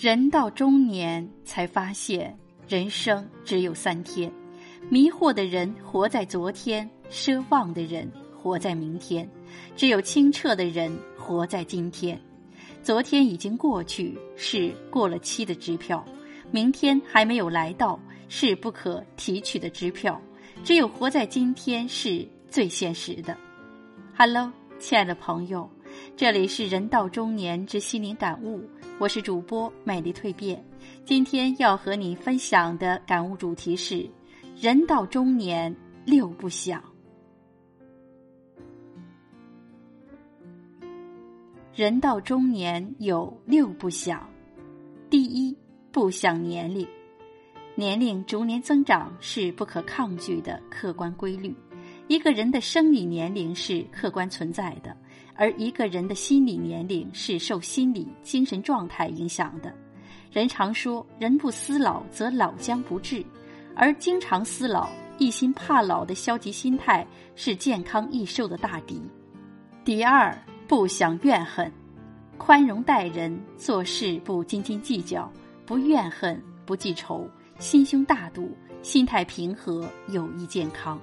[0.00, 2.34] 人到中年才发现，
[2.66, 4.32] 人生只有三天。
[4.88, 9.28] 迷惑的人活在昨天，奢望的人活在明天，
[9.76, 12.18] 只有清澈的人活在今天。
[12.82, 16.02] 昨天已经过去，是过了期的支票；
[16.50, 20.18] 明天还没有来到，是不可提取的支票。
[20.64, 23.36] 只有活在今天，是最现实的。
[24.16, 25.68] Hello，亲爱的朋友，
[26.16, 28.62] 这里是人到中年之心灵感悟。
[28.98, 30.62] 我是主播美丽蜕变，
[31.04, 34.08] 今天要和你分享的感悟主题是：
[34.60, 36.82] 人到中年六不想。
[41.74, 44.28] 人到中年有六不想。
[45.08, 45.56] 第一，
[45.90, 46.86] 不想年龄。
[47.74, 51.56] 年龄逐年增长是不可抗拒的客观规律。
[52.08, 54.94] 一个人的生理年龄是客观存在的。
[55.40, 59.74] 而一个人的心理年龄是受心理精神状态影响的。
[60.30, 63.24] 人常说“人不思老，则老将不至”，
[63.74, 69.00] 而经常思老、一心怕老的消极心态是健康易瘦的大敌。
[69.82, 70.36] 第二，
[70.68, 71.72] 不想怨恨，
[72.36, 75.32] 宽容待人，做事不斤斤计较，
[75.64, 77.26] 不怨恨，不记仇，
[77.58, 81.00] 心胸大度，心态平和，有益健康。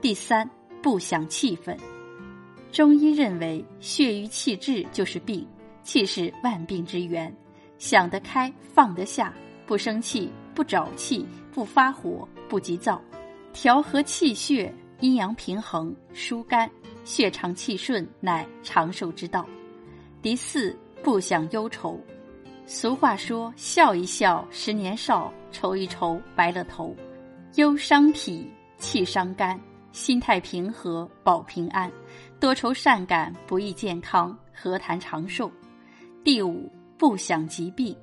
[0.00, 0.48] 第三，
[0.80, 1.76] 不想气愤。
[2.72, 5.46] 中医认为，血瘀气滞就是病，
[5.82, 7.34] 气是万病之源。
[7.78, 9.32] 想得开，放得下，
[9.66, 13.00] 不生气，不找气，不发火，不急躁，
[13.52, 16.70] 调和气血，阴阳平衡，疏肝，
[17.04, 19.46] 血畅气顺，乃长寿之道。
[20.20, 22.00] 第四，不想忧愁。
[22.66, 26.94] 俗话说：“笑一笑，十年少；愁一愁，白了头。”
[27.56, 29.58] 忧伤脾，气伤肝。
[29.92, 31.90] 心态平和，保平安；
[32.38, 35.50] 多愁善感，不易健康，何谈长寿？
[36.22, 37.96] 第五，不想疾病，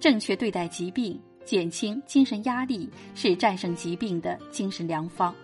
[0.00, 5.34] 正确对待疾病，减轻精神压力，是战胜疾病的精神良方。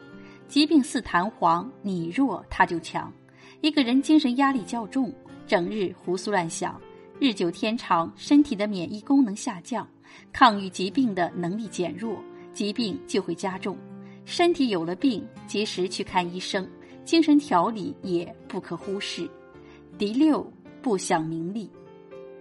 [0.49, 3.13] 疾病似弹簧，你弱它就强。
[3.61, 5.13] 一个人精神压力较重，
[5.47, 6.81] 整日胡思乱想，
[7.21, 9.87] 日久天长，身体的免疫功能下降，
[10.33, 12.19] 抗御疾病的能力减弱，
[12.55, 13.77] 疾病就会加重。
[14.25, 16.67] 身体有了病，及时去看医生，
[17.05, 19.29] 精神调理也不可忽视。
[19.99, 20.45] 第六，
[20.83, 21.71] 不想名利，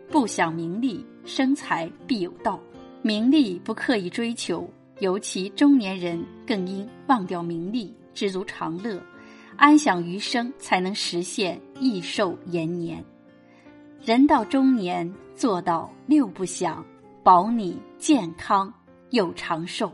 [0.09, 2.59] 不想名利，生财必有道。
[3.02, 4.69] 名利不刻意追求，
[5.00, 9.02] 尤其中年人更应忘掉名利，知足常乐，
[9.57, 13.03] 安享余生，才能实现益寿延年。
[14.06, 16.85] 人到中年，做到六不想，
[17.23, 18.73] 保你健康
[19.09, 19.91] 又长寿。